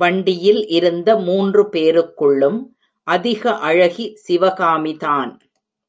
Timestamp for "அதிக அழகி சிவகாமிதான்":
3.08-5.32